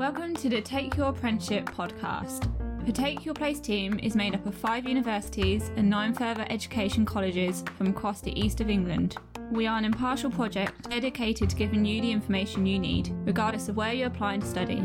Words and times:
Welcome 0.00 0.34
to 0.36 0.48
the 0.48 0.62
Take 0.62 0.96
Your 0.96 1.08
Apprenticeship 1.10 1.66
podcast. 1.66 2.48
The 2.86 2.90
Take 2.90 3.26
Your 3.26 3.34
Place 3.34 3.60
team 3.60 4.00
is 4.02 4.16
made 4.16 4.34
up 4.34 4.46
of 4.46 4.54
five 4.54 4.88
universities 4.88 5.70
and 5.76 5.90
nine 5.90 6.14
further 6.14 6.46
education 6.48 7.04
colleges 7.04 7.62
from 7.76 7.88
across 7.88 8.22
the 8.22 8.32
east 8.40 8.62
of 8.62 8.70
England. 8.70 9.16
We 9.52 9.66
are 9.66 9.76
an 9.76 9.84
impartial 9.84 10.30
project 10.30 10.88
dedicated 10.88 11.50
to 11.50 11.56
giving 11.56 11.84
you 11.84 12.00
the 12.00 12.10
information 12.10 12.64
you 12.64 12.78
need, 12.78 13.10
regardless 13.26 13.68
of 13.68 13.76
where 13.76 13.92
you're 13.92 14.06
applying 14.06 14.40
to 14.40 14.46
study. 14.46 14.82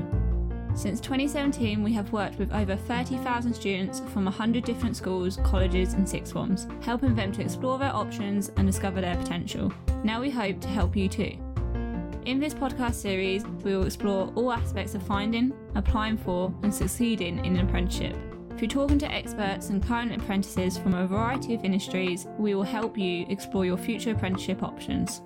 Since 0.74 1.00
2017, 1.00 1.82
we 1.82 1.94
have 1.94 2.12
worked 2.12 2.38
with 2.38 2.52
over 2.52 2.76
30,000 2.76 3.54
students 3.54 4.02
from 4.12 4.26
100 4.26 4.66
different 4.66 4.98
schools, 4.98 5.40
colleges, 5.46 5.94
and 5.94 6.08
sixth 6.08 6.34
forms, 6.34 6.68
helping 6.82 7.16
them 7.16 7.32
to 7.32 7.42
explore 7.42 7.80
their 7.80 7.96
options 7.96 8.52
and 8.58 8.68
discover 8.68 9.00
their 9.00 9.16
potential. 9.16 9.72
Now 10.04 10.20
we 10.20 10.30
hope 10.30 10.60
to 10.60 10.68
help 10.68 10.94
you 10.94 11.08
too. 11.08 11.38
In 12.26 12.40
this 12.40 12.56
podcast 12.56 12.96
series, 12.96 13.46
we 13.64 13.78
will 13.78 13.86
explore 13.86 14.32
all 14.34 14.52
aspects 14.52 14.96
of 14.96 15.04
finding, 15.04 15.54
applying 15.76 16.18
for, 16.18 16.52
and 16.64 16.74
succeeding 16.74 17.46
in 17.46 17.56
an 17.56 17.68
apprenticeship. 17.68 18.16
Through 18.58 18.70
talking 18.70 18.98
to 18.98 19.12
experts 19.12 19.70
and 19.70 19.86
current 19.86 20.12
apprentices 20.12 20.76
from 20.76 20.96
a 20.96 21.06
variety 21.06 21.54
of 21.54 21.64
industries, 21.64 22.26
we 22.40 22.56
will 22.56 22.64
help 22.64 22.98
you 22.98 23.28
explore 23.30 23.64
your 23.64 23.78
future 23.78 24.10
apprenticeship 24.10 24.64
options. 24.64 25.22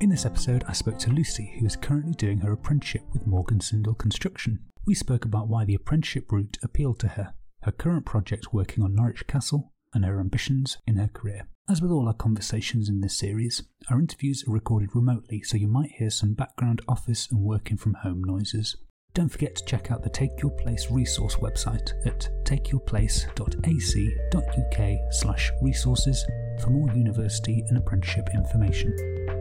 In 0.00 0.08
this 0.08 0.24
episode, 0.24 0.64
I 0.66 0.72
spoke 0.72 0.98
to 1.00 1.10
Lucy, 1.10 1.58
who 1.60 1.66
is 1.66 1.76
currently 1.76 2.14
doing 2.14 2.38
her 2.38 2.52
apprenticeship 2.52 3.02
with 3.12 3.26
Morgan 3.26 3.60
Sindall 3.60 3.96
Construction. 3.96 4.60
We 4.86 4.94
spoke 4.94 5.26
about 5.26 5.48
why 5.48 5.66
the 5.66 5.74
apprenticeship 5.74 6.32
route 6.32 6.56
appealed 6.62 7.00
to 7.00 7.08
her, 7.08 7.34
her 7.64 7.72
current 7.72 8.06
project 8.06 8.54
working 8.54 8.82
on 8.82 8.94
Norwich 8.94 9.26
Castle, 9.26 9.74
and 9.92 10.06
her 10.06 10.20
ambitions 10.20 10.78
in 10.86 10.96
her 10.96 11.08
career. 11.08 11.48
As 11.70 11.82
with 11.82 11.90
all 11.90 12.06
our 12.06 12.14
conversations 12.14 12.88
in 12.88 13.02
this 13.02 13.18
series, 13.18 13.62
our 13.90 14.00
interviews 14.00 14.42
are 14.48 14.52
recorded 14.52 14.96
remotely, 14.96 15.42
so 15.42 15.58
you 15.58 15.68
might 15.68 15.90
hear 15.90 16.08
some 16.08 16.32
background 16.32 16.80
office 16.88 17.28
and 17.30 17.42
working 17.42 17.76
from 17.76 17.92
home 17.92 18.24
noises. 18.24 18.74
Don't 19.12 19.28
forget 19.28 19.54
to 19.56 19.64
check 19.66 19.90
out 19.90 20.02
the 20.02 20.08
Take 20.08 20.40
Your 20.40 20.52
Place 20.52 20.90
resource 20.90 21.36
website 21.36 21.92
at 22.06 22.30
takeyourplace.ac.uk 22.44 25.12
slash 25.12 25.52
resources 25.60 26.24
for 26.62 26.70
more 26.70 26.88
university 26.96 27.62
and 27.68 27.76
apprenticeship 27.76 28.30
information. 28.32 29.36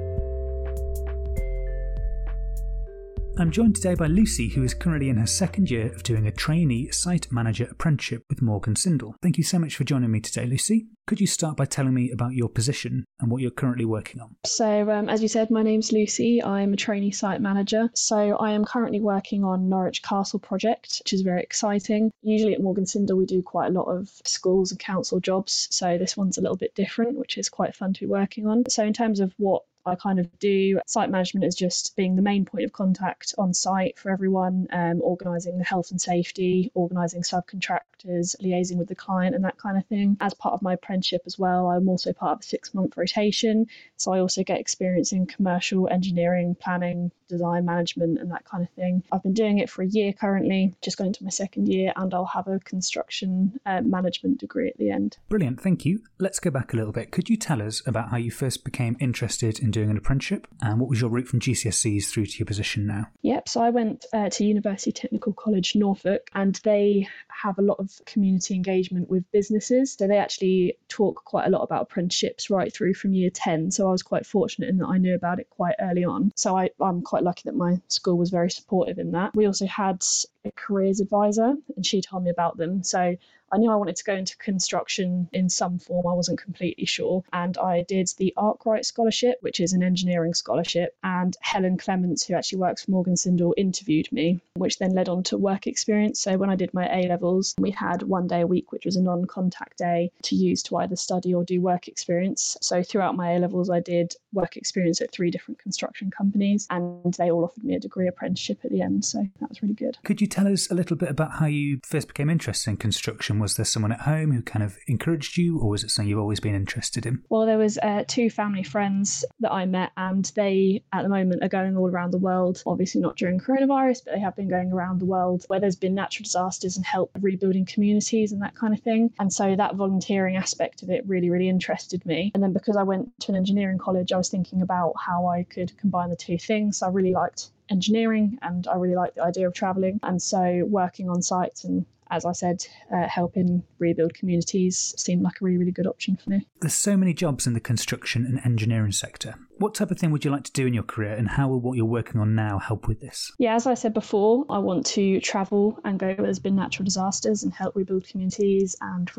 I'm 3.40 3.52
joined 3.52 3.76
today 3.76 3.94
by 3.94 4.08
Lucy, 4.08 4.50
who 4.50 4.64
is 4.64 4.74
currently 4.74 5.10
in 5.10 5.18
her 5.18 5.28
second 5.28 5.70
year 5.70 5.94
of 5.94 6.02
doing 6.02 6.26
a 6.26 6.32
trainee 6.32 6.90
site 6.90 7.32
manager 7.32 7.68
apprenticeship 7.70 8.24
with 8.30 8.42
Morgan 8.42 8.76
Sindall. 8.76 9.16
Thank 9.22 9.38
you 9.38 9.44
so 9.44 9.60
much 9.60 9.76
for 9.76 9.84
joining 9.84 10.10
me 10.10 10.22
today, 10.22 10.48
Lucy. 10.48 10.88
Could 11.06 11.22
you 11.22 11.28
start 11.28 11.56
by 11.56 11.66
telling 11.66 11.94
me 11.94 12.10
about 12.10 12.34
your 12.34 12.50
position 12.50 13.06
and 13.20 13.30
what 13.30 13.44
you're 13.44 13.52
currently 13.52 13.86
working 13.86 14.22
on? 14.22 14.36
So, 14.44 14.90
um, 14.90 15.08
as 15.08 15.22
you 15.22 15.28
said, 15.28 15.52
my 15.52 15.62
name's 15.62 15.92
Lucy. 15.92 16.44
I'm 16.44 16.74
a 16.74 16.78
trainee 16.78 17.12
site 17.12 17.40
manager. 17.40 17.92
So, 17.94 18.18
I 18.38 18.54
am 18.54 18.66
currently 18.66 19.02
working 19.02 19.44
on 19.44 19.70
Norwich 19.70 20.02
Castle 20.02 20.40
project, 20.40 21.02
which 21.04 21.14
is 21.14 21.22
very 21.22 21.44
exciting. 21.44 22.12
Usually 22.24 22.56
at 22.56 22.62
Morgan 22.62 22.88
Sindall, 22.88 23.20
we 23.20 23.28
do 23.28 23.44
quite 23.44 23.68
a 23.68 23.74
lot 23.74 23.86
of 23.86 24.10
schools 24.26 24.72
and 24.72 24.80
council 24.80 25.20
jobs. 25.20 25.68
So, 25.70 26.00
this 26.00 26.18
one's 26.18 26.40
a 26.40 26.42
little 26.42 26.58
bit 26.58 26.74
different, 26.74 27.20
which 27.20 27.38
is 27.38 27.50
quite 27.50 27.76
fun 27.76 27.94
to 27.94 28.00
be 28.00 28.08
working 28.08 28.48
on. 28.48 28.64
So, 28.68 28.84
in 28.84 28.94
terms 28.94 29.20
of 29.20 29.32
what 29.38 29.62
I 29.88 29.96
kind 29.96 30.20
of 30.20 30.40
do. 30.40 30.80
Site 30.86 31.10
management 31.10 31.46
as 31.46 31.56
just 31.56 31.96
being 31.96 32.16
the 32.16 32.22
main 32.22 32.46
point 32.46 32.66
of 32.66 32.74
contact 32.74 33.34
on 33.38 33.54
site 33.54 33.98
for 33.98 34.12
everyone, 34.12 34.68
um, 34.72 35.02
organising 35.02 35.58
the 35.58 35.64
health 35.64 35.92
and 35.92 36.00
safety, 36.00 36.72
organising 36.74 37.22
subcontractors, 37.22 38.36
liaising 38.42 38.78
with 38.78 38.88
the 38.88 38.96
client, 38.96 39.36
and 39.36 39.44
that 39.44 39.58
kind 39.58 39.78
of 39.78 39.86
thing. 39.86 40.18
As 40.20 40.34
part 40.34 40.54
of 40.54 40.62
my 40.62 40.74
apprenticeship 40.74 41.24
as 41.26 41.40
well, 41.40 41.68
I'm 41.68 41.90
also 41.90 42.14
part 42.14 42.34
of 42.34 42.40
a 42.42 42.44
six 42.44 42.74
month 42.74 42.98
rotation. 42.98 43.68
So 43.96 44.14
I 44.14 44.20
also 44.20 44.44
get 44.44 44.60
experience 44.60 45.12
in 45.12 45.26
commercial 45.26 45.88
engineering, 45.90 46.56
planning, 46.60 47.12
design 47.28 47.66
management, 47.66 48.20
and 48.20 48.32
that 48.32 48.46
kind 48.46 48.64
of 48.64 48.70
thing. 48.72 49.04
I've 49.12 49.24
been 49.24 49.34
doing 49.34 49.60
it 49.60 49.70
for 49.70 49.82
a 49.82 49.88
year 49.88 50.14
currently, 50.14 50.76
just 50.82 50.98
going 50.98 51.10
into 51.10 51.24
my 51.24 51.30
second 51.30 51.68
year, 51.68 51.94
and 51.96 52.14
I'll 52.14 52.26
have 52.26 52.48
a 52.48 52.60
construction 52.60 53.60
uh, 53.66 53.82
management 53.82 54.40
degree 54.40 54.70
at 54.70 54.78
the 54.78 54.92
end. 54.92 55.18
Brilliant, 55.30 55.62
thank 55.62 55.86
you. 55.86 56.04
Let's 56.20 56.40
go 56.40 56.50
back 56.50 56.74
a 56.74 56.78
little 56.78 56.94
bit. 56.94 57.12
Could 57.12 57.30
you 57.30 57.38
tell 57.38 57.62
us 57.62 57.82
about 57.86 58.10
how 58.10 58.18
you 58.18 58.32
first 58.32 58.64
became 58.64 58.98
interested 59.00 59.60
in 59.60 59.72
doing 59.78 59.92
an 59.92 59.98
apprenticeship 59.98 60.48
and 60.62 60.80
what 60.80 60.90
was 60.90 61.00
your 61.00 61.10
route 61.12 61.28
from 61.28 61.40
GCSEs 61.40 62.10
through 62.10 62.26
to 62.26 62.40
your 62.40 62.48
position 62.48 62.88
now? 62.88 63.08
Yep, 63.22 63.48
so 63.48 63.62
I 63.62 63.70
went 63.70 64.06
uh, 64.12 64.30
to 64.30 64.44
University 64.44 64.92
Technical 64.92 65.34
College 65.34 65.76
Norfolk 65.76 66.32
and 66.34 66.60
they 66.64 67.08
have 67.28 67.60
a 67.60 67.62
lot 67.62 67.78
of 67.78 67.92
community 68.06 68.56
engagement 68.56 69.08
with 69.08 69.32
businesses. 69.32 69.94
So 69.94 70.08
they 70.08 70.18
actually 70.18 70.80
talk 70.88 71.24
quite 71.26 71.46
a 71.46 71.52
lot 71.52 71.62
about 71.62 71.84
apprenticeships 71.84 72.50
right 72.50 72.74
through 72.74 72.96
from 72.96 73.14
year 73.14 73.30
10. 73.30 73.70
So 73.70 73.88
I 73.88 73.92
was 73.92 74.02
quite 74.02 74.26
fortunate 74.26 74.70
in 74.70 74.78
that 74.78 74.88
I 74.88 74.98
knew 74.98 75.14
about 75.14 75.40
it 75.40 75.48
quite 75.52 75.76
early 75.80 76.04
on. 76.04 76.32
So 76.36 76.58
I, 76.58 76.72
I'm 76.82 77.04
quite 77.04 77.22
lucky 77.22 77.44
that 77.46 77.56
my 77.56 77.80
school 77.88 78.18
was 78.18 78.32
very 78.32 78.50
supportive 78.50 78.98
in 78.98 79.12
that. 79.12 79.36
We 79.36 79.46
also 79.46 79.68
had 79.68 80.04
a 80.44 80.52
careers 80.52 81.02
advisor 81.02 81.54
and 81.76 81.86
she 81.86 82.02
told 82.02 82.24
me 82.24 82.32
about 82.32 82.58
them. 82.58 82.84
So 82.84 83.16
I 83.52 83.58
knew 83.58 83.72
I 83.72 83.76
wanted 83.76 83.96
to 83.98 84.04
go 84.04 84.14
into 84.14 84.38
construction 84.38 85.30
in 85.32 85.50
some 85.50 85.80
form. 85.80 86.06
I 86.08 86.14
wasn't 86.14 86.42
completely 86.42 86.86
sure. 86.86 87.24
And 87.32 87.58
I 87.58 87.84
did 87.88 88.10
the 88.18 88.34
Arkwright 88.36 88.86
Scholarship, 88.86 89.38
which 89.42 89.60
is 89.60 89.74
an 89.74 89.84
engineering 89.84 90.34
scholarship. 90.34 90.96
And 91.04 91.36
Helen 91.42 91.78
Clements, 91.78 92.26
who 92.26 92.36
actually 92.36 92.60
works 92.60 92.84
for 92.84 92.92
Morgan 92.92 93.16
Sindall, 93.16 93.54
interviewed 93.56 94.12
me, 94.12 94.42
which 94.56 94.80
then 94.80 94.94
led 94.94 95.10
on 95.10 95.24
to 95.24 95.38
work 95.38 95.68
experience. 95.68 96.20
So 96.20 96.38
when 96.38 96.50
I 96.50 96.56
did 96.56 96.74
my 96.74 96.88
A 96.88 97.08
levels, 97.08 97.56
we 97.58 97.72
had 97.72 98.04
one 98.04 98.28
day 98.28 98.42
a 98.42 98.48
week, 98.48 98.72
which 98.72 98.86
was 98.86 98.96
a 98.96 99.02
non 99.02 99.26
contact 99.26 99.78
day 99.78 100.12
to 100.24 100.36
use 100.36 100.64
to 100.64 100.78
either 100.78 100.96
study 100.96 101.34
or 101.34 101.44
do 101.44 101.62
work 101.62 101.88
experience. 101.88 102.58
So 102.62 102.84
throughout 102.84 103.16
my 103.16 103.34
A 103.34 103.40
levels, 103.40 103.70
I 103.70 103.80
did 103.80 104.14
work 104.34 104.58
experience 104.58 105.02
at 105.02 105.12
three 105.12 105.32
different 105.32 105.60
construction 105.60 106.12
companies 106.12 106.68
and 106.70 107.14
they 107.14 107.32
all 107.32 107.46
offered 107.46 107.64
me 107.64 107.76
a 107.76 107.80
degree 107.80 108.08
apprenticeship 108.08 108.60
at 108.64 108.72
the 108.72 108.82
end. 108.82 109.06
So 109.06 109.26
that 109.40 109.50
was 109.50 109.62
really 109.62 109.74
good. 109.74 109.98
Could 110.04 110.22
you 110.22 110.28
tell 110.28 110.48
us 110.48 110.70
a 110.70 110.76
little 110.76 110.98
bit 110.98 111.10
about 111.10 111.34
how 111.34 111.46
you 111.46 111.80
first 111.84 112.08
became 112.08 112.30
interested 112.30 112.72
in 112.72 112.78
construction? 112.78 113.37
Was 113.40 113.56
there 113.56 113.66
someone 113.66 113.92
at 113.92 114.02
home 114.02 114.32
who 114.32 114.42
kind 114.42 114.64
of 114.64 114.78
encouraged 114.88 115.38
you, 115.38 115.60
or 115.60 115.70
was 115.70 115.84
it 115.84 115.92
something 115.92 116.10
you've 116.10 116.20
always 116.20 116.40
been 116.40 116.56
interested 116.56 117.06
in? 117.06 117.24
Well, 117.30 117.46
there 117.46 117.58
was 117.58 117.78
uh, 117.78 118.04
two 118.08 118.30
family 118.30 118.64
friends 118.64 119.26
that 119.40 119.52
I 119.52 119.66
met, 119.66 119.92
and 119.98 120.26
they 120.36 120.84
at 120.94 121.04
the 121.04 121.10
moment 121.10 121.44
are 121.44 121.50
going 121.50 121.78
all 121.78 121.90
around 121.90 122.12
the 122.12 122.18
world. 122.18 122.64
Obviously, 122.66 123.02
not 123.02 123.18
during 123.18 123.40
coronavirus, 123.40 124.06
but 124.06 124.14
they 124.14 124.20
have 124.20 124.36
been 124.36 124.50
going 124.50 124.72
around 124.72 125.00
the 125.00 125.06
world 125.06 125.46
where 125.48 125.60
there's 125.60 125.76
been 125.76 125.96
natural 125.96 126.24
disasters 126.24 126.78
and 126.78 126.86
help 126.86 127.12
rebuilding 127.20 127.66
communities 127.66 128.32
and 128.32 128.42
that 128.42 128.56
kind 128.56 128.74
of 128.74 128.80
thing. 128.82 129.12
And 129.20 129.32
so 129.32 129.56
that 129.56 129.76
volunteering 129.76 130.36
aspect 130.36 130.84
of 130.84 130.90
it 130.90 131.08
really, 131.08 131.30
really 131.30 131.50
interested 131.50 132.06
me. 132.06 132.32
And 132.34 132.44
then 132.44 132.54
because 132.54 132.76
I 132.76 132.84
went 132.84 133.20
to 133.22 133.32
an 133.32 133.38
engineering 133.38 133.78
college, 133.78 134.12
I 134.12 134.18
was 134.18 134.30
thinking 134.30 134.62
about 134.62 134.94
how 134.98 135.28
I 135.28 135.44
could 135.44 135.78
combine 135.78 136.10
the 136.10 136.16
two 136.16 136.38
things. 136.38 136.80
So 136.80 136.88
I 136.88 136.90
really 136.90 137.14
liked 137.14 137.50
engineering 137.70 138.38
and 138.42 138.68
I 138.68 138.76
really 138.76 138.96
liked 138.96 139.16
the 139.16 139.24
idea 139.24 139.48
of 139.48 139.54
traveling. 139.54 140.00
And 140.04 140.22
so 140.22 140.64
working 140.68 141.10
on 141.10 141.22
sites 141.22 141.64
and 141.64 141.86
as 142.12 142.26
I 142.26 142.32
said, 142.32 142.66
uh, 142.94 143.08
helping 143.08 143.64
rebuild 143.80 144.14
communities 144.14 144.94
seemed 144.98 145.22
like 145.22 145.42
a 145.42 145.46
really, 145.46 145.58
really 145.58 145.72
good 145.72 145.88
option 145.88 146.18
for 146.18 146.30
me. 146.30 146.48
There's 146.62 146.74
so 146.74 146.98
many 146.98 147.14
jobs 147.14 147.48
in 147.48 147.54
the 147.54 147.60
construction 147.60 148.26
and 148.26 148.40
engineering 148.46 148.92
sector. 148.92 149.36
What 149.60 149.74
type 149.74 149.90
of 149.90 149.98
thing 149.98 150.12
would 150.12 150.24
you 150.24 150.30
like 150.30 150.44
to 150.44 150.52
do 150.52 150.68
in 150.68 150.74
your 150.76 150.84
career, 150.84 151.14
and 151.14 151.28
how 151.28 151.48
will 151.48 151.60
what 151.60 151.78
you're 151.78 151.86
working 151.86 152.22
on 152.22 152.36
now 152.36 152.60
help 152.60 152.88
with 152.88 153.00
this? 153.00 153.32
Yeah, 153.40 153.56
as 153.56 153.66
I 153.66 153.74
said 153.74 153.92
before, 153.92 154.46
I 154.52 154.60
want 154.60 154.86
to 154.88 155.20
travel 155.20 155.80
and 155.84 155.98
go 155.98 156.08
where 156.08 156.16
there's 156.16 156.38
been 156.38 156.56
natural 156.56 156.86
disasters 156.86 157.42
and 157.42 157.52
help 157.52 157.76
rebuild 157.76 158.08
communities 158.08 158.76
and 158.80 159.10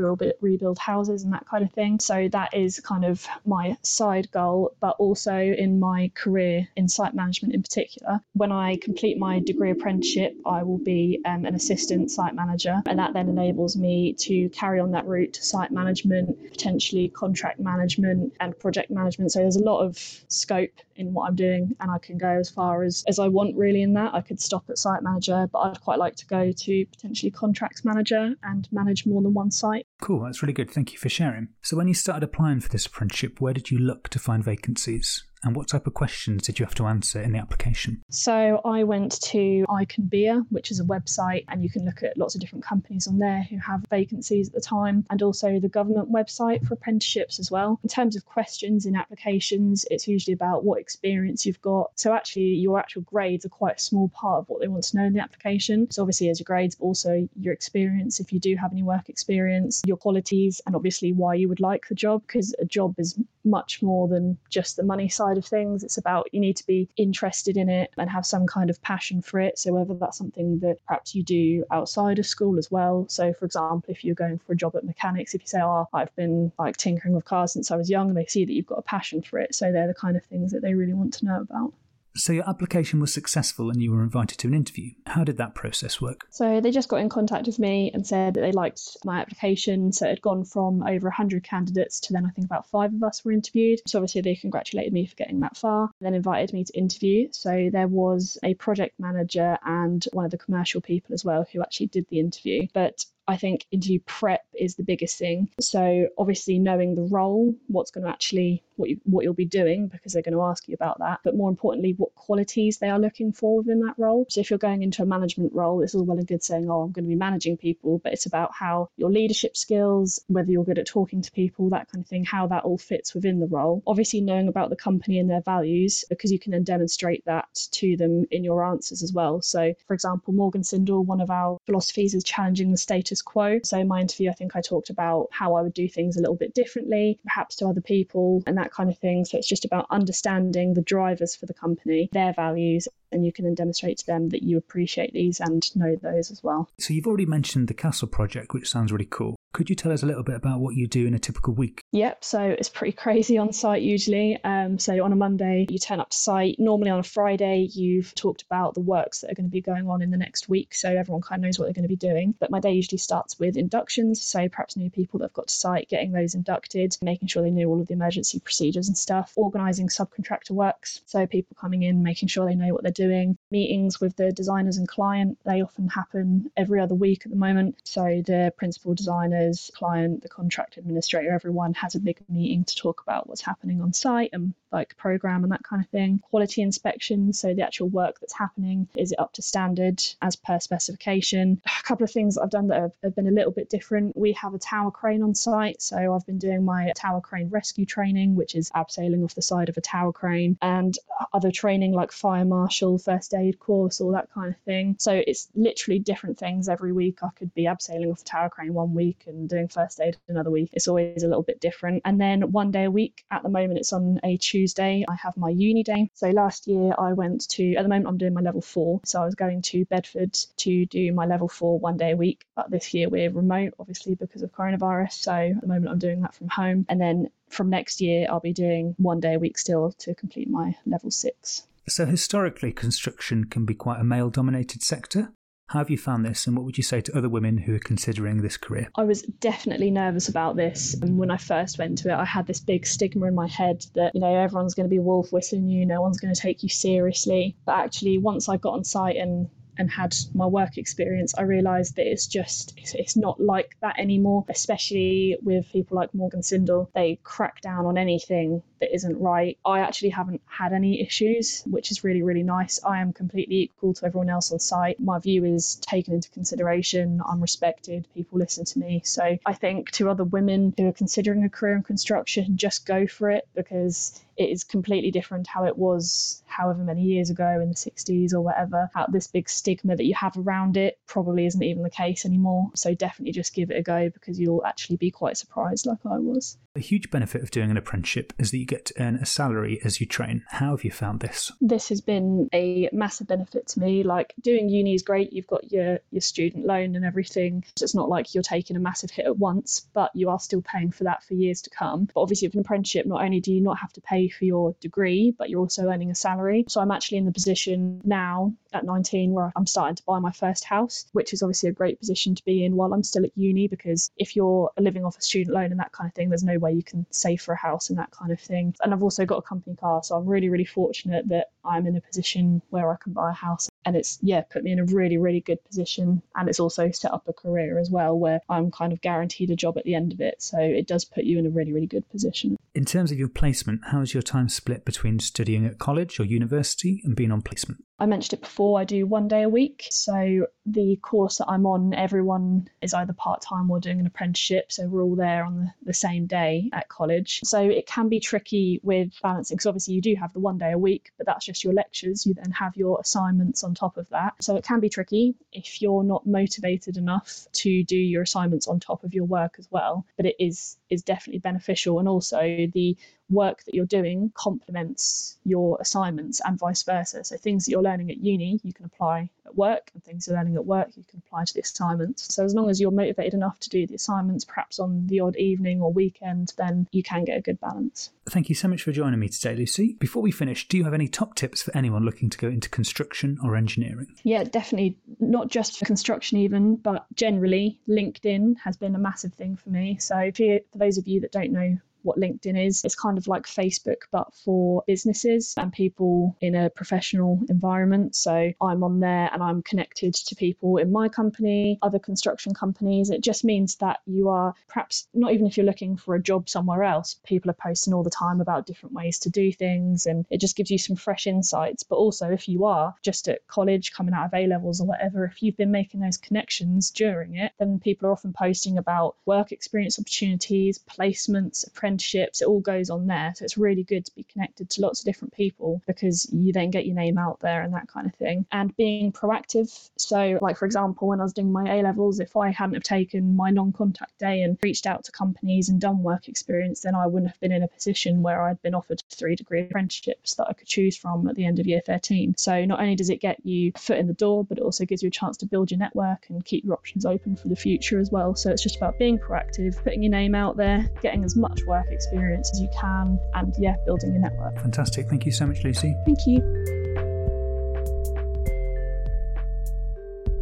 rebuild, 0.41 0.79
houses 0.79 1.25
and 1.25 1.33
that 1.33 1.47
kind 1.49 1.65
of 1.65 1.73
thing. 1.73 1.99
So 1.99 2.29
that 2.31 2.55
is 2.55 2.79
kind 2.79 3.05
of 3.05 3.27
my 3.45 3.77
side 3.83 4.31
goal, 4.31 4.77
but 4.81 4.95
also 5.01 5.37
in 5.37 5.81
my 5.81 6.13
career 6.15 6.69
in 6.77 6.89
site 6.89 7.15
management 7.15 7.55
in 7.55 7.63
particular. 7.63 8.21
When 8.35 8.53
I 8.53 8.77
complete 8.77 9.19
my 9.19 9.41
degree 9.41 9.73
apprenticeship, 9.73 10.35
I 10.47 10.63
will 10.63 10.79
be 10.79 11.21
um, 11.25 11.47
an 11.47 11.57
assistant 11.57 12.13
site 12.13 12.37
manager, 12.37 12.81
and 12.87 13.01
that 13.01 13.13
then 13.13 13.29
enables 13.29 13.77
me 13.77 14.15
to 14.21 14.49
carry 14.51 14.79
on 14.79 14.93
that 14.93 15.07
route 15.07 15.33
to 15.33 15.43
site 15.43 15.73
management, 15.73 16.53
potentially 16.53 17.09
contract 17.09 17.59
management 17.59 18.35
and 18.39 18.57
project 18.57 18.91
management. 18.93 19.33
So 19.33 19.41
there's 19.41 19.57
a 19.57 19.65
lot 19.65 19.81
of 19.85 19.99
scope 20.29 20.71
in 20.97 21.13
what 21.13 21.29
I'm 21.29 21.35
doing 21.35 21.75
and 21.81 21.91
I 21.91 21.99
can 21.99 22.19
go 22.19 22.29
as 22.29 22.51
far 22.51 22.83
as, 22.83 23.05
as 23.07 23.19
I 23.19 23.29
want 23.29 23.57
really 23.57 23.83
in 23.83 23.95
that. 23.95 24.15
I 24.15 24.21
could 24.21 24.41
stop 24.41 24.69
at 24.69 24.79
site 24.79 25.03
manager, 25.03 25.49
but 25.53 25.59
I'd 25.59 25.81
quite 25.81 25.99
like 25.99 26.17
to 26.17 26.27
go 26.27 26.53
to 26.53 26.87
potentially 26.87 27.31
contracts 27.31 27.85
manager 27.85 28.35
and 28.43 28.69
manage 28.73 29.07
more 29.07 29.23
than 29.23 29.35
one 29.35 29.51
site. 29.51 29.87
Cool, 30.01 30.25
that's 30.25 30.43
really 30.43 30.53
good. 30.53 30.71
Thank 30.71 30.93
you 30.93 30.99
for 30.99 31.09
sharing. 31.09 31.49
So 31.63 31.77
when 31.77 31.89
you 31.89 31.95
started 31.95 32.25
applying 32.25 32.61
for 32.61 32.69
this 32.69 32.87
apprenticeship, 32.87 33.41
where 33.41 33.55
did 33.55 33.71
you 33.71 33.79
look 33.79 34.09
to 34.11 34.19
find 34.19 34.45
vacancies? 34.45 35.25
And 35.45 35.57
what 35.57 35.69
type 35.69 35.87
of 35.87 35.95
questions 35.95 36.43
did 36.43 36.59
you 36.59 36.65
have 36.65 36.75
to 36.77 36.87
answer 36.87 37.21
in 37.21 37.33
the 37.33 37.39
application? 37.39 38.03
So 38.11 38.61
I 38.65 38.85
went 38.85 39.21
to 39.23 39.65
Iconbia, 39.69 40.47
which 40.51 40.71
is 40.71 40.81
a 40.81 40.85
website, 40.85 41.45
and 41.49 41.63
you 41.63 41.71
can 41.71 41.85
look 41.85 42.03
at 42.03 42.17
lots 42.17 42.35
of 42.35 42.41
different 42.41 42.65
companies 42.65 43.07
on 43.07 43.19
there 43.19 43.43
who 43.49 43.59
have 43.59 43.85
vacancies 43.91 44.49
at 44.49 44.55
the 44.55 44.61
time, 44.61 45.05
and 45.11 45.23
also 45.23 45.61
the 45.61 45.69
government 45.69 46.11
website 46.13 46.67
for 46.67 46.75
apprenticeships 46.75 47.39
as 47.39 47.51
well. 47.51 47.79
In 47.83 47.89
terms 47.89 48.17
of 48.17 48.25
questions 48.25 48.87
in 48.87 48.97
applications, 48.97 49.85
it's 49.91 50.09
usually 50.09 50.35
about 50.35 50.65
what 50.65 50.81
experience 50.81 51.47
you've 51.47 51.61
got. 51.61 51.91
So 51.97 52.13
actually, 52.13 52.55
your 52.55 52.79
actual 52.79 53.03
grades 53.03 53.45
are 53.45 53.51
quite 53.51 53.77
a 53.77 53.81
small 53.81 54.09
part 54.09 54.41
of 54.41 54.49
what 54.49 54.61
they 54.61 54.69
want 54.69 54.85
to 54.85 54.97
know 54.97 55.05
in 55.05 55.13
the 55.13 55.21
application. 55.21 55.91
So 55.91 56.03
obviously, 56.03 56.29
as 56.29 56.41
your 56.41 56.45
grades, 56.45 56.75
but 56.75 56.85
also 56.85 57.29
your 57.41 57.53
experience, 57.53 58.21
if 58.21 58.33
you 58.33 58.41
do 58.41 58.57
have 58.57 58.73
any 58.73 58.83
work 58.83 59.09
experience, 59.09 59.83
your 59.87 59.97
qualities, 59.97 60.61
and 60.67 60.75
obviously 60.75 61.13
why 61.13 61.35
you 61.35 61.49
would 61.49 61.61
like 61.61 61.87
the 61.89 61.95
job, 61.95 62.23
because 62.27 62.55
a 62.59 62.65
job 62.65 62.95
is 62.99 63.19
much 63.51 63.83
more 63.83 64.09
than 64.09 64.39
just 64.51 64.77
the 64.77 64.83
money 64.83 65.09
side 65.09 65.39
of 65.39 65.45
things. 65.45 65.83
It's 65.83 65.99
about 65.99 66.29
you 66.33 66.41
need 66.41 66.57
to 66.57 66.67
be 66.67 66.89
interested 66.97 67.57
in 67.57 67.69
it 67.69 67.91
and 67.97 68.09
have 68.11 68.27
some 68.27 68.47
kind 68.47 68.71
of 68.71 68.81
passion 68.83 69.23
for 69.23 69.41
it. 69.41 69.59
So, 69.59 69.73
whether 69.73 69.95
that's 69.95 70.19
something 70.19 70.59
that 70.61 70.79
perhaps 70.87 71.15
you 71.15 71.23
do 71.23 71.65
outside 71.71 72.19
of 72.19 72.27
school 72.27 72.59
as 72.59 72.71
well. 72.71 73.07
So, 73.09 73.33
for 73.33 73.45
example, 73.45 73.85
if 73.89 74.05
you're 74.05 74.15
going 74.15 74.39
for 74.39 74.53
a 74.53 74.57
job 74.57 74.77
at 74.77 74.85
mechanics, 74.85 75.35
if 75.35 75.43
you 75.43 75.49
say, 75.49 75.61
Oh, 75.63 75.87
I've 75.93 76.15
been 76.17 76.53
like 76.59 76.77
tinkering 76.77 77.15
with 77.15 77.25
cars 77.25 77.53
since 77.53 77.71
I 77.71 77.77
was 77.77 77.91
young, 77.91 78.15
they 78.15 78.27
see 78.27 78.45
that 78.45 78.53
you've 78.53 78.67
got 78.67 78.79
a 78.79 78.83
passion 78.83 79.23
for 79.23 79.39
it. 79.39 79.55
So, 79.55 79.73
they're 79.73 79.89
the 79.89 79.95
kind 79.95 80.17
of 80.17 80.25
things 80.25 80.53
that 80.53 80.63
they 80.63 80.75
really 80.75 80.95
want 80.95 81.15
to 81.15 81.25
know 81.25 81.41
about. 81.41 81.73
So 82.19 82.33
your 82.33 82.49
application 82.49 83.01
was 83.01 83.13
successful 83.13 83.71
and 83.71 83.81
you 83.81 83.93
were 83.93 84.03
invited 84.03 84.39
to 84.39 84.49
an 84.49 84.55
interview. 84.55 84.91
How 85.07 85.25
did 85.25 85.37
that 85.39 85.55
process 85.55 86.01
work? 86.01 86.27
So 86.31 86.61
they 86.61 86.71
just 86.71 86.89
got 86.89 87.01
in 87.01 87.09
contact 87.09 87.47
with 87.47 87.59
me 87.59 87.91
and 87.95 88.07
said 88.07 88.35
that 88.35 88.41
they 88.41 88.53
liked 88.53 88.97
my 89.05 89.21
application. 89.21 89.93
So 89.93 90.07
it 90.07 90.11
had 90.11 90.23
gone 90.23 90.45
from 90.45 90.83
over 90.83 91.09
100 91.09 91.45
candidates 91.45 92.01
to 92.01 92.13
then 92.13 92.27
I 92.27 92.31
think 92.31 92.47
about 92.47 92.69
five 92.69 92.93
of 92.93 93.03
us 93.03 93.25
were 93.25 93.33
interviewed. 93.33 93.81
So 93.87 93.99
obviously 93.99 94.23
they 94.23 94.35
congratulated 94.35 94.93
me 94.93 95.07
for 95.07 95.15
getting 95.15 95.41
that 95.41 95.57
far, 95.57 95.91
then 96.01 96.15
invited 96.15 96.53
me 96.53 96.65
to 96.65 96.77
interview. 96.77 97.29
So 97.33 97.71
there 97.73 97.89
was 97.89 98.39
a 98.43 98.55
project 98.55 98.99
manager 98.99 99.59
and 99.65 100.05
one 100.13 100.25
of 100.25 100.31
the 100.31 100.39
commercial 100.39 100.81
people 100.81 101.15
as 101.15 101.25
well 101.25 101.47
who 101.53 101.63
actually 101.63 101.87
did 101.87 102.07
the 102.09 102.19
interview. 102.19 102.67
But 102.73 103.05
I 103.29 103.37
think 103.37 103.67
interview 103.71 104.01
prep 104.07 104.41
is 104.55 104.75
the 104.75 104.83
biggest 104.83 105.19
thing. 105.19 105.51
So 105.61 106.09
obviously 106.17 106.59
knowing 106.59 106.95
the 106.95 107.03
role, 107.03 107.55
what's 107.67 107.91
going 107.91 108.05
to 108.05 108.11
actually 108.11 108.65
what 108.77 108.89
you 108.89 109.01
what 109.05 109.25
you'll 109.25 109.35
be 109.35 109.45
doing 109.45 109.89
because 109.89 110.13
they're 110.13 110.23
going 110.23 110.35
to 110.35 110.43
ask 110.43 110.67
you 110.67 110.75
about 110.75 111.01
that. 111.01 111.21
But 111.25 111.37
more 111.37 111.51
importantly, 111.51 111.95
what 111.97 112.15
qualities 112.15 112.79
they 112.79 112.89
are 112.89 112.99
looking 112.99 113.33
for 113.33 113.59
within 113.59 113.81
that 113.81 113.95
role. 113.99 114.27
So 114.31 114.41
if 114.41 114.51
you're 114.51 114.59
going 114.59 114.83
into 114.83 115.03
a 115.03 115.07
management 115.07 115.53
role, 115.53 115.83
it's 115.83 115.95
all 115.95 116.05
well 116.05 116.17
and 116.17 116.27
good 116.27 116.43
saying, 116.43 116.71
"Oh, 116.71 116.83
I'm 116.83 116.93
going 116.93 117.05
to 117.05 117.09
be 117.09 117.17
managing 117.17 117.59
people," 117.59 118.01
but 118.03 118.13
it's 118.13 118.27
about 118.27 118.53
how 118.55 118.89
your 118.97 119.11
leadership 119.11 119.57
skills, 119.57 120.21
whether 120.29 120.51
you're 120.51 120.65
good 120.65 120.79
at 120.79 120.87
talking 120.87 121.23
to 121.23 121.33
people, 121.33 121.71
that 121.71 121.91
kind 121.91 122.05
of 122.05 122.09
thing, 122.09 122.25
how 122.25 122.47
that 122.47 122.65
all 122.65 122.79
fits 122.79 123.15
within 123.15 123.41
the 123.41 123.47
role. 123.47 123.83
Obviously 123.87 124.21
knowing 124.21 124.49
about 124.49 124.71
the 124.71 124.77
company 124.77 125.19
and 125.19 125.29
their 125.29 125.43
values 125.43 126.05
because 126.09 126.33
you 126.33 126.39
can 126.39 126.53
then 126.53 126.65
demonstrate 126.65 127.25
that 127.27 127.49
to 127.73 127.97
them 127.97 128.25
in 128.31 128.45
your 128.45 128.65
answers 128.65 129.03
as 129.03 129.13
well. 129.13 129.43
So 129.43 129.75
for 129.87 129.95
example, 129.95 130.33
Morgan 130.33 130.65
Sindall, 130.65 131.05
one 131.05 131.21
of 131.21 131.31
our 131.31 131.59
philosophies 131.67 132.15
is 132.15 132.25
challenging 132.25 132.71
the 132.71 132.77
status 132.77 133.18
status 133.19 133.23
quo. 133.23 133.59
So, 133.65 133.79
in 133.79 133.89
my 133.89 134.01
interview, 134.01 134.31
I 134.31 134.35
think 134.35 134.57
I 134.57 134.61
talked 134.61 134.91
about 134.91 135.29
how 135.31 135.55
I 135.55 135.63
would 135.63 135.75
do 135.75 135.89
things 135.89 136.17
a 136.17 136.21
little 136.21 136.37
bit 136.37 136.55
differently, 136.55 137.19
perhaps 137.25 137.57
to 137.57 137.67
other 137.67 137.81
people, 137.81 138.43
and 138.47 138.57
that 138.59 138.73
kind 138.73 138.91
of 138.91 138.99
thing. 138.99 139.25
So, 139.25 139.39
it's 139.39 139.49
just 139.49 139.65
about 139.65 139.87
understanding 139.91 140.75
the 140.75 140.83
drivers 140.83 141.35
for 141.35 141.47
the 141.47 141.55
company, 141.55 142.09
their 142.13 142.33
values, 142.33 142.89
and 143.13 143.25
you 143.25 143.33
can 143.33 143.45
then 143.45 143.55
demonstrate 143.55 143.99
to 143.99 144.07
them 144.07 144.31
that 144.31 144.43
you 144.43 144.59
appreciate 144.59 145.13
these 145.13 145.41
and 145.41 145.65
know 145.77 145.97
those 145.97 146.31
as 146.31 146.43
well. 146.43 146.69
So, 146.79 146.95
you've 146.95 147.07
already 147.07 147.27
mentioned 147.27 147.69
the 147.69 147.75
Castle 147.75 148.09
project, 148.09 148.55
which 148.55 148.69
sounds 148.69 148.93
really 148.93 149.09
cool. 149.11 149.38
Could 149.53 149.71
you 149.71 149.77
tell 149.77 149.93
us 149.93 150.03
a 150.03 150.07
little 150.07 150.23
bit 150.23 150.37
about 150.37 150.61
what 150.61 150.75
you 150.75 150.87
do 150.87 151.07
in 151.07 151.15
a 151.15 151.19
typical 151.19 151.55
week? 151.55 151.83
Yep, 151.93 152.23
so 152.23 152.41
it's 152.43 152.69
pretty 152.69 152.93
crazy 152.93 153.39
on 153.39 153.53
site 153.53 153.83
usually. 153.83 154.39
Um, 154.45 154.79
so 154.79 155.03
on 155.03 155.13
a 155.13 155.17
Monday, 155.17 155.67
you 155.71 155.79
turn 155.79 156.01
up 156.01 156.11
to 156.11 156.17
site. 156.17 156.57
Normally 156.59 156.91
on 156.91 157.01
a 157.01 157.05
Friday, 157.05 157.69
you've 157.73 158.15
talked 158.15 158.43
about 158.43 158.75
the 158.75 158.81
works 158.81 159.21
that 159.21 159.31
are 159.31 159.35
going 159.35 159.47
to 159.47 159.51
be 159.51 159.63
going 159.63 159.89
on 159.89 160.03
in 160.03 160.11
the 160.11 160.19
next 160.19 160.49
week, 160.49 160.75
so 160.75 160.89
everyone 160.89 161.23
kind 161.23 161.41
of 161.41 161.45
knows 161.45 161.59
what 161.59 161.65
they're 161.65 161.73
going 161.73 161.83
to 161.83 161.89
be 161.89 161.97
doing. 161.97 162.35
But 162.39 162.51
my 162.51 162.61
day 162.61 162.73
usually 162.73 162.99
starts 162.99 163.39
with 163.39 163.57
inductions, 163.57 164.23
so 164.23 164.49
perhaps 164.49 164.77
new 164.77 164.91
people 164.91 165.19
that 165.21 165.27
have 165.27 165.33
got 165.33 165.49
to 165.49 165.55
site, 165.55 165.89
getting 165.89 166.13
those 166.13 166.35
inducted, 166.35 166.97
making 167.01 167.29
sure 167.29 167.43
they 167.43 167.51
know 167.51 167.69
all 167.69 167.81
of 167.81 167.87
the 167.87 167.95
emergency 167.95 168.41
procedures 168.41 168.89
and 168.89 168.99
stuff, 168.99 169.33
organising 169.37 169.89
subcontractor 169.89 170.51
works, 170.51 171.01
so 171.07 171.27
people 171.27 171.57
coming 171.59 171.83
in, 171.83 172.03
making 172.03 172.29
sure 172.29 172.47
they 172.47 172.55
know 172.55 172.75
what 172.75 172.83
they're 172.83 172.93
doing. 172.93 173.39
Meetings 173.51 174.01
with 174.01 174.15
the 174.17 174.31
designers 174.31 174.77
and 174.77 174.87
client, 174.87 175.39
they 175.45 175.63
often 175.63 175.89
happen 175.89 176.51
every 176.57 176.81
other 176.81 176.95
week 176.95 177.23
at 177.25 177.31
the 177.31 177.39
moment. 177.39 177.77
So 177.85 178.23
the 178.27 178.53
principal 178.57 178.95
designer 178.95 179.38
designers, 179.39 179.71
client, 179.75 180.23
the 180.23 180.29
contract 180.29 180.77
administrator, 180.77 181.33
everyone 181.33 181.75
has 181.75 181.95
a 181.95 182.01
big 182.01 182.19
meeting 182.29 182.65
to 182.65 182.75
talk 182.75 183.03
about 183.03 183.29
what's 183.29 183.41
happening 183.41 183.81
on 183.81 183.93
site 183.93 184.31
and 184.33 184.55
like 184.71 184.97
program 184.97 185.45
and 185.45 185.53
that 185.53 185.63
kind 185.63 185.83
of 185.83 185.89
thing. 185.91 186.21
Quality 186.31 186.63
inspection, 186.63 187.33
so 187.33 187.55
the 187.55 187.63
actual 187.63 187.89
work 187.89 188.21
that's 188.21 188.35
happening, 188.35 188.89
is 188.97 189.13
it 189.13 189.19
up 189.19 189.33
to 189.33 189.43
standard 189.43 190.03
as 190.21 190.37
per 190.37 190.61
specification? 190.61 191.61
A 191.65 191.83
couple 191.85 192.05
of 192.05 192.11
things 192.11 192.35
that 192.35 192.43
I've 192.43 192.51
done 192.51 192.69
that 192.69 192.81
have, 192.81 192.93
have 193.03 193.15
been 193.15 193.29
a 193.29 193.33
little 193.33 193.53
bit 193.53 193.71
different. 193.71 194.17
We 194.17 194.33
have 194.33 194.55
a 194.55 194.59
tower 194.59 194.91
crane 194.91 195.23
on 195.23 195.35
site, 195.35 195.81
so 195.81 196.15
I've 196.15 196.27
been 196.27 196.39
doing 196.39 196.65
my 196.65 196.93
tower 196.95 197.21
crane 197.21 197.49
rescue 197.49 197.87
training, 197.87 198.37
which 198.37 198.55
is 198.55 198.71
abseiling 198.71 199.25
off 199.25 199.35
the 199.35 199.43
side 199.43 199.69
of 199.69 199.77
a 199.77 199.81
tower 199.81 200.13
crane, 200.13 200.59
and 200.61 200.97
other 201.33 201.51
training 201.51 201.93
like 201.93 202.13
fire 202.13 202.45
marshal, 202.45 202.99
first 202.99 203.35
aid 203.35 203.59
course, 203.59 204.01
all 204.01 204.13
that 204.13 204.31
kind 204.33 204.51
of 204.51 204.61
thing. 204.63 204.97
So 204.99 205.13
it's 205.27 205.49
literally 205.55 205.99
different 205.99 206.39
things 206.39 206.69
every 206.69 206.93
week. 206.93 207.23
I 207.23 207.31
could 207.31 207.55
be 207.55 207.65
abseiling 207.65 208.13
off 208.13 208.21
a 208.21 208.25
tower 208.25 208.51
crane 208.51 208.75
one 208.75 208.95
week 208.95 209.25
and 209.29 209.49
doing 209.49 209.69
first 209.69 210.01
aid 210.01 210.17
another 210.29 210.51
week. 210.51 210.71
It's 210.73 210.89
always 210.89 211.23
a 211.23 211.29
little 211.29 211.43
bit 211.43 211.61
different. 211.61 212.03
And 212.05 212.21
then 212.21 212.53
one 212.53 212.71
day 212.71 212.85
a 212.85 212.91
week, 212.91 213.25
at 213.31 213.43
the 213.43 213.49
moment, 213.49 213.79
it's 213.79 213.93
on 213.93 214.21
a 214.25 214.37
Tuesday. 214.37 215.05
I 215.09 215.15
have 215.15 215.37
my 215.37 215.51
uni 215.51 215.83
day. 215.83 216.11
So 216.15 216.31
last 216.31 216.67
year 216.67 216.95
I 216.99 217.13
went 217.13 217.49
to, 217.51 217.75
at 217.75 217.83
the 217.83 217.89
moment, 217.89 218.09
I'm 218.09 218.19
doing 218.19 218.35
my 218.35 218.41
level 218.41 218.61
four. 218.61 219.01
So 219.05 219.23
I 219.23 219.25
was 219.25 219.35
going 219.35 219.63
to 219.63 219.85
Bedford 219.85 220.35
to 220.59 220.87
do 220.87 221.13
my 221.13 221.27
level 221.27 221.49
four 221.49 221.79
one 221.79 221.97
day 221.97 222.13
a 222.13 222.17
week. 222.17 222.45
But 222.57 222.71
this 222.71 222.93
year 222.95 223.09
we're 223.09 223.31
remote, 223.31 223.75
obviously, 223.79 224.15
because 224.15 224.43
of 224.43 224.53
coronavirus. 224.53 225.13
So 225.13 225.33
at 225.33 225.61
the 225.61 225.67
moment, 225.67 225.91
I'm 225.91 225.99
doing 225.99 226.23
that 226.23 226.35
from 226.35 226.49
home. 226.49 226.87
And 226.89 227.01
then 227.01 227.31
from 227.49 227.71
next 227.71 228.01
year, 228.01 228.27
I'll 228.31 228.41
be 228.41 228.53
doing 228.53 228.95
one 228.99 229.21
day 229.21 229.35
a 229.35 229.39
week 229.39 229.59
still 229.59 229.93
to 229.99 230.15
complete 230.15 230.51
my 230.51 230.77
level 230.87 231.11
six. 231.11 231.67
So, 231.89 232.05
historically, 232.05 232.73
construction 232.73 233.45
can 233.45 233.65
be 233.65 233.75
quite 233.75 233.99
a 233.99 234.05
male 234.05 234.29
dominated 234.29 234.83
sector. 234.83 235.33
How 235.69 235.81
have 235.81 235.91
you 235.91 235.99
found 235.99 236.25
this, 236.25 236.47
and 236.47 236.57
what 236.57 236.65
would 236.65 236.79
you 236.79 236.83
say 236.83 237.03
to 237.03 237.17
other 237.17 237.29
women 237.29 237.59
who 237.59 237.75
are 237.75 237.79
considering 237.79 238.41
this 238.41 238.57
career? 238.57 238.89
I 238.97 239.05
was 239.05 239.21
definitely 239.21 239.91
nervous 239.91 240.29
about 240.29 240.57
this. 240.57 240.95
And 240.95 241.19
when 241.19 241.31
I 241.31 241.37
first 241.37 241.79
went 241.79 241.99
to 241.99 242.09
it, 242.09 242.15
I 242.15 242.25
had 242.25 242.47
this 242.47 242.59
big 242.59 242.87
stigma 242.87 243.27
in 243.27 243.35
my 243.35 243.49
head 243.49 243.85
that, 243.95 244.15
you 244.15 244.21
know, 244.23 244.35
everyone's 244.35 244.75
going 244.75 244.89
to 244.89 244.91
be 244.91 244.99
wolf 244.99 245.31
whistling 245.31 245.69
you, 245.69 245.85
no 245.85 246.01
one's 246.01 246.21
going 246.21 246.33
to 246.33 246.41
take 246.41 246.63
you 246.63 246.71
seriously. 246.71 247.55
But 247.67 247.81
actually, 247.81 248.17
once 248.17 248.49
I 248.49 248.57
got 248.57 248.73
on 248.75 248.85
site 248.85 249.17
and 249.17 249.51
and 249.79 249.91
had 249.91 250.15
my 250.35 250.47
work 250.47 250.77
experience, 250.77 251.35
I 251.37 251.43
realised 251.43 251.97
that 251.97 252.11
it's 252.11 252.27
just 252.27 252.75
it's, 252.77 253.17
not 253.17 253.41
like 253.41 253.77
that 253.81 253.99
anymore. 253.99 254.45
Especially 254.49 255.39
with 255.43 255.71
people 255.73 255.97
like 255.97 256.15
Morgan 256.15 256.43
Sindall, 256.43 256.91
they 256.95 257.19
crack 257.23 257.61
down 257.61 257.87
on 257.87 257.97
anything 257.97 258.63
that 258.81 258.95
isn't 258.95 259.19
right. 259.19 259.59
I 259.65 259.81
actually 259.81 260.11
haven't 260.11 260.43
had 260.47 260.73
any 260.73 261.01
issues, 261.01 261.63
which 261.67 261.91
is 261.91 262.05
really 262.05 262.23
really 262.23 262.43
nice. 262.43 262.81
I 262.85 263.01
am 263.01 263.13
completely 263.13 263.57
equal 263.63 263.95
to 263.95 264.07
everyone 264.07 264.31
else 264.31 264.53
on 264.53 264.59
site. 264.59 265.01
My 265.01 265.19
view 265.19 265.45
is 265.45 265.77
taken 265.77 266.15
into 266.15 266.31
consideration. 266.31 267.21
I'm 267.27 267.41
respected. 267.41 268.07
People 268.15 268.39
listen 268.39 268.65
to 268.67 268.79
me. 268.79 269.03
So 269.05 269.39
I 269.45 269.55
think 269.55 269.91
to 269.93 270.11
other 270.11 270.25
women 270.25 270.75
who 270.77 270.89
are 270.89 270.93
considering 270.93 271.45
a 271.45 271.49
career 271.49 271.77
in 271.77 271.83
construction, 271.83 272.57
just 272.57 272.87
go 272.87 273.07
for 273.07 273.31
it 273.31 273.49
because 273.55 274.21
it 274.39 274.51
is 274.51 274.63
completely 274.63 275.11
different 275.11 275.49
how 275.49 275.65
it 275.65 275.77
was 275.77 276.43
however 276.47 276.85
many 276.85 277.03
years 277.03 277.29
ago 277.29 277.61
in 277.61 277.69
the 277.69 277.75
60s 277.75 278.33
or 278.33 278.41
whatever. 278.41 278.89
How 278.95 279.07
this 279.07 279.27
big 279.27 279.49
stigma 279.49 279.97
that 279.97 280.05
you 280.05 280.15
have 280.15 280.37
around 280.37 280.77
it 280.77 280.99
probably 281.07 281.45
isn't 281.47 281.63
even 281.63 281.83
the 281.83 281.91
case 281.91 282.25
anymore. 282.25 282.71
So 282.75 282.95
definitely 282.95 283.33
just 283.33 283.53
give 283.53 283.71
it 283.71 283.79
a 283.79 283.83
go 283.83 284.11
because 284.11 284.39
you'll 284.39 284.65
actually 284.65 284.97
be 284.97 285.11
quite 285.11 285.37
surprised, 285.37 285.87
like 285.87 285.99
I 286.07 286.19
was. 286.19 286.57
A 286.77 286.81
huge 286.81 287.11
benefit 287.11 287.43
of 287.43 287.51
doing 287.51 287.73
an 287.73 287.77
apprenticeship 287.77 288.33
is 288.39 288.53
that 288.53 288.59
you 288.59 288.67
get 288.67 288.87
to 288.87 289.03
earn 289.03 289.17
a 289.17 289.27
salary 289.27 289.81
as 289.85 290.01
you 290.01 290.07
train. 290.07 290.45
How 290.49 290.71
have 290.71 290.85
you 290.85 290.93
found 290.93 291.21
this? 291.21 291.51
This 291.61 291.89
has 291.89 292.01
been 292.01 292.49
a 292.53 292.89
massive 292.93 293.27
benefit 293.27 293.67
to 293.69 293.81
me. 293.81 294.05
Like 294.05 294.35
doing 294.41 294.69
uni 294.69 294.95
is 294.95 295.03
great. 295.03 295.33
You've 295.33 295.49
got 295.49 295.73
your 295.73 295.99
your 296.13 296.21
student 296.21 296.65
loan 296.65 296.95
and 296.95 297.05
everything. 297.05 297.65
It's 297.81 297.95
not 297.95 298.09
like 298.09 298.35
you're 298.35 298.43
taking 298.43 298.77
a 298.77 298.81
massive 298.81 299.11
hit 299.11 299.27
at 299.27 299.37
once, 299.37 299.89
but 299.93 300.13
you 300.15 300.31
are 300.31 300.39
still 300.39 300.63
paying 300.63 300.93
for 300.93 301.05
that 301.05 301.25
for 301.25 301.35
years 301.35 301.63
to 301.63 301.71
come. 301.71 302.05
But 302.05 302.21
obviously, 302.21 302.47
with 302.47 302.55
an 302.55 302.61
apprenticeship, 302.61 303.07
not 303.07 303.25
only 303.25 303.41
do 303.41 303.53
you 303.53 303.61
not 303.61 303.79
have 303.79 303.93
to 303.95 304.01
pay 304.01 304.28
for 304.29 304.45
your 304.45 304.75
degree, 304.81 305.35
but 305.37 305.51
you're 305.51 305.61
also 305.61 305.89
earning 305.89 306.11
a 306.11 306.15
salary. 306.15 306.65
So 306.69 306.81
I'm 306.81 306.91
actually 306.91 307.19
in 307.19 307.25
the 307.25 307.33
position 307.33 308.01
now 308.05 308.55
at 308.73 308.85
19 308.85 309.33
where 309.33 309.53
I'm 309.57 309.67
starting 309.67 309.97
to 309.97 310.03
buy 310.05 310.19
my 310.19 310.33
first 310.33 310.65
house, 310.65 311.07
which 311.13 311.33
is 311.33 311.43
obviously 311.43 311.71
a 311.71 311.73
great 311.73 311.99
position 311.99 312.35
to 312.35 312.45
be 312.45 312.65
in 312.65 312.77
while 312.77 312.93
I'm 312.93 313.03
still 313.03 313.25
at 313.25 313.37
uni 313.37 313.69
because 313.69 314.11
if 314.17 314.37
you're 314.37 314.71
living 314.79 315.05
off 315.05 315.17
a 315.17 315.23
student 315.23 315.55
loan 315.55 315.71
and 315.71 315.81
that 315.81 315.93
kind 315.93 316.09
of 316.09 316.15
thing, 316.15 316.29
there's 316.29 316.45
no 316.45 316.59
way 316.59 316.73
you 316.73 316.83
can 316.83 317.07
save 317.11 317.41
for 317.41 317.53
a 317.53 317.59
house 317.59 317.91
and 317.91 317.99
that 317.99 318.11
kind 318.11 318.33
of 318.33 318.41
thing. 318.41 318.75
And 318.83 318.93
I've 318.93 319.03
also 319.03 319.25
got 319.25 319.39
a 319.39 319.43
company 319.43 319.77
car, 319.77 320.03
so 320.03 320.17
I'm 320.17 320.27
really, 320.27 320.49
really 320.49 320.65
fortunate 320.65 321.29
that 321.29 321.51
I'm 321.65 321.87
in 321.87 321.97
a 321.97 322.01
position 322.01 322.63
where 322.71 322.91
I 322.91 322.97
can 323.03 323.13
buy 323.13 323.31
a 323.31 323.35
house. 323.35 323.69
And 323.89 323.97
it's, 323.97 324.19
yeah, 324.21 324.43
put 324.43 324.65
me 324.65 324.73
in 324.73 324.81
a 324.81 324.85
really, 324.85 325.17
really 325.17 325.41
good 325.41 325.65
position. 325.65 326.21
And 326.37 326.47
it's 326.47 326.61
also 326.61 326.91
set 326.91 327.11
up 327.11 327.27
a 327.27 327.33
career 327.33 327.79
as 327.79 327.91
well 327.91 328.19
where 328.19 328.43
I'm 328.51 328.71
kind 328.71 328.93
of 328.93 329.01
guaranteed 329.01 329.51
a 329.51 329.57
job 329.57 329.79
at 329.79 329.85
the 329.85 329.95
end 329.95 330.13
of 330.13 330.21
it. 330.21 330.43
So 330.43 330.59
it 330.59 330.87
does 330.87 331.07
put 331.07 331.25
you 331.25 331.39
in 331.39 331.47
a 331.47 331.51
really, 331.51 331.73
really 331.73 331.87
good 331.87 332.07
position. 332.11 332.59
In 332.75 332.85
terms 332.85 333.11
of 333.11 333.19
your 333.19 333.31
placement, 333.31 333.81
how 333.87 334.03
is 334.03 334.13
your 334.13 334.23
time 334.23 334.51
split 334.51 334.85
between 334.85 335.21
studying 335.21 335.65
at 335.65 335.79
college 335.79 336.21
or 336.21 336.25
university 336.25 337.01
and 337.03 337.17
being 337.17 337.33
on 337.33 337.41
placement? 337.41 337.83
I 338.01 338.07
mentioned 338.07 338.39
it 338.39 338.43
before, 338.43 338.79
I 338.79 338.85
do 338.85 339.07
one 339.07 339.27
day 339.27 339.43
a 339.43 339.49
week. 339.49 339.89
So 339.91 340.47
the 340.65 340.97
course 340.97 341.39
that 341.39 341.47
I'm 341.49 341.67
on, 341.67 341.95
everyone 341.95 342.69
is 342.81 342.95
either 342.95 343.13
part 343.13 343.43
time 343.43 343.71
or 343.71 343.81
doing 343.81 343.99
an 343.99 344.07
apprenticeship. 344.07 344.71
So 344.71 344.87
we're 344.87 345.03
all 345.03 345.17
there 345.17 345.45
on 345.45 345.57
the, 345.57 345.73
the 345.83 345.95
same 345.95 346.27
day 346.27 346.71
at 346.73 346.89
college. 346.89 347.41
So 347.45 347.61
it 347.61 347.87
can 347.87 348.09
be 348.09 348.21
tricky 348.21 348.81
with 348.85 349.13
balancing 349.21 349.57
because 349.57 349.67
obviously 349.67 349.95
you 349.95 350.01
do 350.01 350.15
have 350.15 350.33
the 350.33 350.39
one 350.39 350.59
day 350.59 350.73
a 350.73 350.79
week, 350.79 351.11
but 351.17 351.27
that's 351.27 351.47
just 351.47 351.65
your 351.65 351.73
lectures. 351.73 352.25
You 352.25 352.35
then 352.35 352.53
have 352.53 352.77
your 352.77 353.01
assignments 353.01 353.65
on 353.65 353.75
top 353.75 353.97
of 353.97 354.09
that. 354.11 354.35
So 354.41 354.55
it 354.57 354.65
can 354.65 354.79
be 354.79 354.89
tricky 354.89 355.35
if 355.53 355.83
you're 355.83 356.05
not 356.05 356.27
motivated 356.27 356.99
enough 356.99 357.47
to 357.55 357.83
do 357.83 357.97
your 357.97 358.23
assignments 358.23 358.69
on 358.69 358.79
top 358.79 359.03
of 359.03 359.15
your 359.15 359.25
work 359.25 359.57
as 359.59 359.69
well. 359.71 360.07
But 360.17 360.27
it 360.27 360.37
is 360.39 360.77
is 360.89 361.03
definitely 361.03 361.41
beneficial 361.41 361.99
and 361.99 362.09
also 362.09 362.39
the 362.73 362.97
work 363.31 363.65
that 363.65 363.75
you're 363.75 363.87
doing 363.87 364.33
complements 364.35 365.37
your 365.49 365.79
assignments 365.81 366.41
and 366.45 366.59
vice 366.59 366.83
versa. 366.83 367.25
So 367.25 367.37
things 367.37 367.65
that 367.65 367.73
you're 367.73 367.83
learning 367.83 368.11
at 368.11 368.19
uni, 368.19 368.61
you 368.63 368.73
can 368.73 368.85
apply 368.85 369.31
at 369.47 369.57
work, 369.57 369.91
and 369.95 370.05
things 370.05 370.27
you're 370.27 370.37
learning 370.37 370.57
at 370.57 370.67
work, 370.67 370.89
you 370.95 371.05
can 371.09 371.23
apply 371.27 371.45
to 371.47 371.55
the 371.55 371.61
assignments. 371.61 372.35
So 372.35 372.45
as 372.45 372.55
long 372.55 372.69
as 372.69 372.81
you're 372.81 372.91
motivated 372.91 373.35
enough 373.35 373.59
to 373.61 373.71
do 373.71 373.87
the 373.87 373.95
assignments, 373.95 374.45
perhaps 374.45 374.79
on 374.79 375.07
the 375.07 375.21
odd 375.21 375.37
evening 375.37 375.81
or 375.81 375.93
weekend, 375.93 376.53
then 376.59 376.87
you 376.93 377.03
can 377.03 377.25
get 377.25 377.39
a 377.39 377.41
good 377.41 377.61
balance. 377.61 378.11
Thank 378.29 378.51
you 378.51 378.55
so 378.55 378.69
much 378.69 378.83
for 378.83 378.93
joining 378.93 379.19
me 379.19 379.29
today, 379.29 379.57
Lucy. 379.57 379.97
Before 379.99 380.23
we 380.23 380.31
finish, 380.31 380.69
do 380.69 380.77
you 380.77 380.85
have 380.85 380.95
any 380.95 381.09
top 381.09 381.35
tips 381.35 381.63
for 381.63 381.75
anyone 381.77 382.05
looking 382.05 382.29
to 382.29 382.39
go 382.39 382.49
into 382.49 382.69
construction 382.69 383.39
or 383.43 383.57
engineering? 383.57 384.09
Yeah, 384.23 384.45
definitely. 384.45 384.99
Not 385.19 385.49
just 385.49 385.79
for 385.79 385.87
construction, 385.87 386.39
even, 386.39 386.77
but 386.77 387.07
generally, 387.15 387.81
LinkedIn 387.89 388.57
has 388.65 388.77
been 388.77 388.95
a 388.95 388.99
massive 388.99 389.33
thing 389.33 389.57
for 389.57 389.71
me. 389.71 389.97
So 389.99 390.31
for 390.35 390.61
those 390.75 390.99
of 390.99 391.09
you 391.09 391.21
that 391.21 391.33
don't 391.33 391.53
know 391.53 391.79
what 392.03 392.19
LinkedIn 392.19 392.67
is. 392.67 392.85
It's 392.85 392.95
kind 392.95 393.19
of 393.19 393.29
like 393.29 393.45
Facebook, 393.45 394.03
but 394.11 394.35
for 394.45 394.85
businesses 394.87 395.55
and 395.57 395.73
people 395.73 396.37
in 396.41 396.55
a 396.55 396.71
professional 396.71 397.41
environment. 397.49 398.15
So 398.17 398.53
I'm 398.61 398.85
on 398.85 399.01
there 399.01 399.31
and 399.33 399.43
I'm 399.43 399.63
connected 399.63 400.15
to 400.15 400.35
people 400.35 400.79
in 400.79 400.93
my 400.93 401.09
company, 401.09 401.79
other 401.83 401.99
construction 401.99 402.55
companies. 402.55 403.11
It 403.11 403.23
just 403.23 403.45
means 403.45 403.77
that 403.77 404.01
you 404.07 404.29
are 404.29 404.55
perhaps 404.69 405.07
not 405.15 405.33
even 405.33 405.47
if 405.47 405.57
you're 405.57 405.67
looking 405.67 405.97
for 405.97 406.15
a 406.15 406.23
job 406.23 406.49
somewhere 406.49 406.83
else, 406.83 407.17
people 407.25 407.51
are 407.51 407.55
posting 407.55 407.95
all 407.95 408.03
the 408.03 408.11
time 408.11 408.41
about 408.41 408.67
different 408.67 408.95
ways 408.95 409.21
to 409.21 409.31
do 409.31 409.53
things 409.53 410.07
and 410.07 410.25
it 410.31 410.41
just 410.41 410.57
gives 410.57 410.71
you 410.71 410.79
some 410.79 410.97
fresh 410.97 411.27
insights. 411.27 411.83
But 411.83 411.97
also, 411.97 412.31
if 412.31 412.49
you 412.49 412.67
are 412.67 412.95
just 413.03 413.29
at 413.29 413.47
college, 413.47 413.93
coming 413.93 414.15
out 414.15 414.27
of 414.27 414.35
A 414.35 414.47
levels 414.47 414.81
or 414.81 414.87
whatever, 414.87 415.25
if 415.25 415.43
you've 415.43 415.57
been 415.57 415.71
making 415.71 416.01
those 416.01 416.17
connections 416.17 416.91
during 416.91 417.37
it, 417.37 417.53
then 417.59 417.81
people 417.81 418.09
are 418.09 418.13
often 418.13 418.33
posting 418.33 418.79
about 418.79 419.17
work 419.27 419.53
experience 419.53 419.99
opportunities, 419.99 420.79
placements, 420.79 421.67
apprenticeships 421.67 421.88
apprenticeships, 421.89 422.43
it 422.43 422.49
all 422.49 422.61
goes 422.61 422.91
on 422.91 423.07
there. 423.07 423.33
So 423.35 423.45
it's 423.45 423.57
really 423.57 423.83
good 423.83 424.05
to 424.05 424.15
be 424.15 424.25
connected 424.25 424.69
to 424.71 424.83
lots 424.83 425.01
of 425.01 425.07
different 425.07 425.33
people 425.33 425.83
because 425.87 426.29
you 426.33 426.53
then 426.53 426.71
get 426.71 426.87
your 426.87 426.95
name 426.95 427.17
out 427.17 427.41
there 427.41 427.63
and 427.63 427.73
that 427.75 427.89
kind 427.89 428.07
of 428.07 428.15
thing. 428.15 428.47
And 428.53 428.77
being 428.77 429.13
proactive. 429.13 429.69
So, 429.97 430.39
like 430.43 430.59
for 430.59 430.67
example, 430.67 431.09
when 431.09 431.21
I 431.21 431.23
was 431.23 431.33
doing 431.33 431.51
my 431.51 431.79
A 431.79 431.83
levels, 431.83 432.21
if 432.21 432.37
I 432.37 432.51
hadn't 432.51 432.75
have 432.75 432.83
taken 432.83 433.37
my 433.37 433.51
non-contact 433.51 434.19
day 434.19 434.43
and 434.43 434.59
reached 434.63 434.87
out 434.87 435.05
to 435.05 435.13
companies 435.13 435.69
and 435.69 435.81
done 435.81 436.03
work 436.03 436.29
experience, 436.29 436.83
then 436.83 436.95
I 436.95 437.07
wouldn't 437.07 437.31
have 437.31 437.41
been 437.41 437.53
in 437.53 437.63
a 437.63 437.69
position 437.69 438.23
where 438.23 438.43
I'd 438.43 438.61
been 438.63 438.75
offered 438.75 439.03
three 439.11 439.37
degree 439.37 439.63
apprenticeships 439.63 440.35
that 440.35 440.49
I 440.49 440.53
could 440.53 440.69
choose 440.69 440.97
from 440.97 441.29
at 441.29 441.37
the 441.37 441.47
end 441.47 441.59
of 441.59 441.67
year 441.67 441.81
13. 441.85 442.35
So 442.37 442.65
not 442.65 442.81
only 442.81 442.97
does 442.97 443.11
it 443.11 443.21
get 443.21 443.45
you 443.47 443.73
foot 443.77 443.99
in 443.99 444.07
the 444.07 444.15
door, 444.15 444.45
but 444.45 444.59
it 444.59 444.65
also 444.65 444.85
gives 444.85 445.03
you 445.03 445.09
a 445.09 445.11
chance 445.11 445.39
to 445.39 445.47
build 445.47 445.71
your 445.71 445.79
network 445.79 446.27
and 446.29 446.45
keep 446.45 446.65
your 446.65 446.75
options 446.75 447.07
open 447.07 447.37
for 447.37 447.49
the 447.49 447.57
future 447.57 447.99
as 447.99 448.11
well. 448.11 448.35
So 448.35 448.51
it's 448.51 448.63
just 448.63 448.77
about 448.77 448.99
being 448.99 449.19
proactive, 449.19 449.83
putting 449.83 450.03
your 450.03 450.11
name 450.11 450.35
out 450.35 450.57
there, 450.57 450.91
getting 451.01 451.25
as 451.25 451.37
much 451.37 451.63
work 451.65 451.78
work 451.79 451.91
experience 451.91 452.51
as 452.53 452.61
you 452.61 452.69
can, 452.79 453.19
and 453.35 453.55
yeah, 453.59 453.77
building 453.87 454.13
your 454.13 454.21
network. 454.21 454.57
Fantastic. 454.61 455.09
Thank 455.09 455.27
you 455.27 455.33
so 455.33 455.47
much, 455.47 455.63
Lucy. 455.65 455.95
Thank 456.05 456.19
you. 456.27 456.39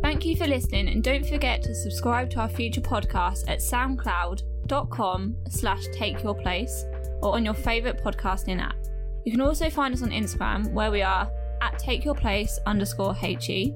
Thank 0.02 0.24
you 0.24 0.36
for 0.36 0.46
listening, 0.46 0.88
and 0.88 1.02
don't 1.02 1.26
forget 1.26 1.62
to 1.62 1.74
subscribe 1.74 2.30
to 2.30 2.40
our 2.40 2.48
future 2.48 2.80
podcast 2.80 3.48
at 3.48 3.58
soundcloud.com 3.58 5.36
slash 5.48 5.84
take 5.92 6.22
your 6.22 6.34
place 6.34 6.84
or 7.22 7.34
on 7.34 7.44
your 7.44 7.54
favourite 7.54 8.02
podcasting 8.02 8.60
app. 8.60 8.76
You 9.24 9.32
can 9.32 9.40
also 9.40 9.68
find 9.68 9.92
us 9.92 10.02
on 10.02 10.10
Instagram 10.10 10.72
where 10.72 10.90
we 10.90 11.02
are 11.02 11.30
at 11.60 11.78
take 11.78 12.04
your 12.04 12.14
place 12.14 12.58
underscore 12.66 13.14
HE, 13.14 13.74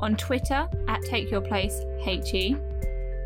on 0.00 0.16
Twitter 0.16 0.68
at 0.88 1.02
take 1.02 1.30
your 1.30 1.40
place 1.40 1.80
HE, 2.00 2.56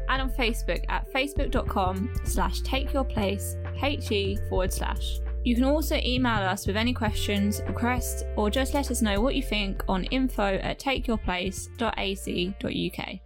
and 0.09 0.23
on 0.23 0.31
Facebook 0.31 0.85
at 0.89 1.13
facebook.com 1.13 2.11
slash 2.25 2.63
takeyourplace 2.63 4.49
forward 4.49 4.73
slash. 4.73 5.21
You 5.45 5.55
can 5.55 5.65
also 5.65 6.01
email 6.05 6.43
us 6.43 6.67
with 6.67 6.77
any 6.77 6.93
questions, 6.93 7.63
requests, 7.67 8.25
or 8.37 8.51
just 8.51 8.75
let 8.75 8.91
us 8.91 9.01
know 9.03 9.21
what 9.21 9.35
you 9.35 9.43
think 9.43 9.83
on 9.89 10.05
info 10.05 10.57
at 10.57 10.79
takeyourplace.ac.uk. 10.79 13.21